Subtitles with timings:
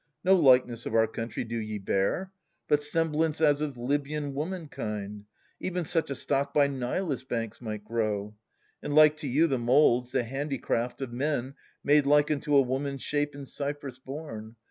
[0.23, 2.31] No likeness of our country do ye bear.
[2.67, 5.25] But semblance as of Libyan womankind.
[5.59, 8.33] Even such a stock by Nilus' banks might grow;
[8.81, 11.53] And like to you the moulds, the handicraft Of men,
[11.83, 14.55] made like unto a woman's shape In Cyprus born.